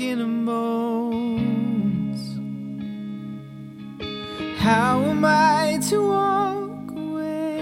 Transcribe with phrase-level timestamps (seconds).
[0.00, 2.20] skin and bones.
[4.58, 7.60] How am I to walk away?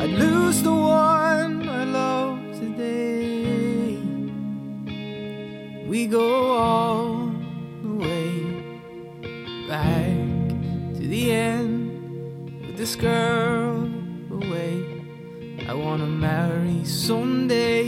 [0.00, 3.98] I'd lose the one I love today.
[5.88, 7.32] We go all
[7.82, 8.32] the way
[9.68, 10.16] back
[10.96, 13.39] to the end with this girl.
[16.00, 17.84] I wanna marry someday.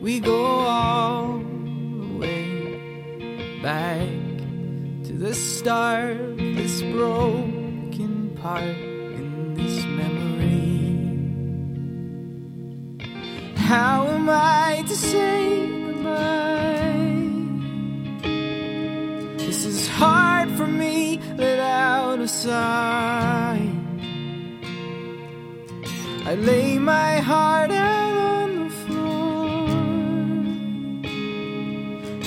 [0.00, 4.08] We go all the way back
[5.04, 10.96] to the start this broken part in this memory.
[13.54, 17.22] How am I to say goodbye?
[19.36, 23.87] This is hard for me, let out a sigh.
[26.28, 29.64] I lay my heart out on the floor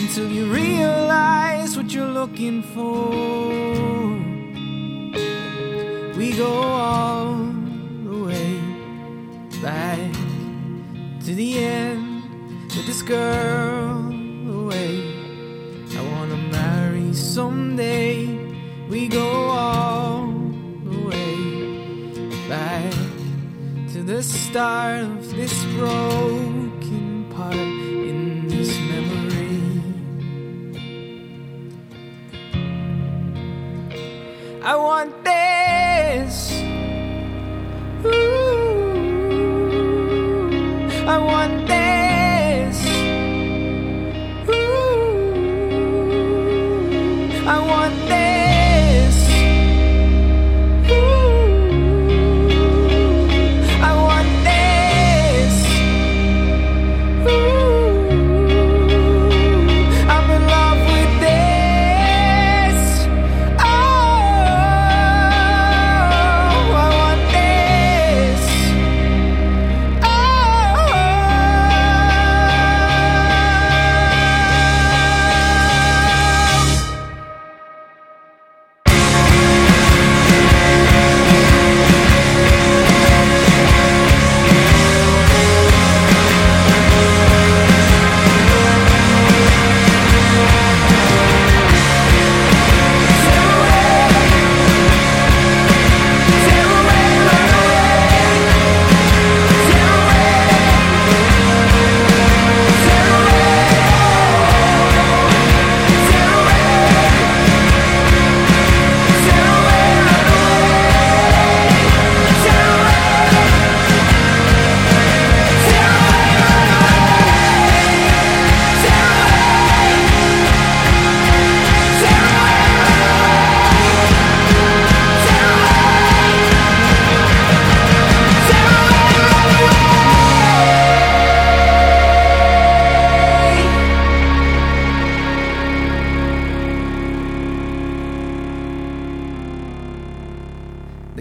[0.01, 3.11] until you realize what you're looking for.
[6.17, 7.35] We go all
[8.03, 8.59] the way
[9.61, 9.99] back
[11.25, 12.23] to the end
[12.75, 13.99] with this girl
[14.61, 15.13] away.
[15.95, 18.25] I wanna marry someday.
[18.89, 20.25] We go all
[20.85, 21.35] the way
[22.49, 23.10] back
[24.05, 28.00] the start of this broken part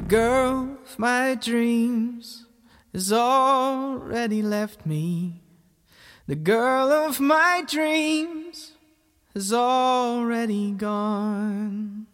[0.00, 2.46] The girl of my dreams
[2.94, 5.42] has already left me.
[6.26, 8.72] The girl of my dreams
[9.34, 12.06] has already gone.